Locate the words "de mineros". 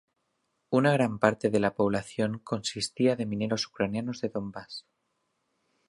3.15-3.67